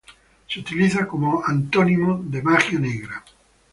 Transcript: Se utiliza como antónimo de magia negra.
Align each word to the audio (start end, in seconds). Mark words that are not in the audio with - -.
Se 0.47 0.59
utiliza 0.59 1.07
como 1.07 1.43
antónimo 1.45 2.19
de 2.23 2.41
magia 2.41 2.79
negra. 2.79 3.23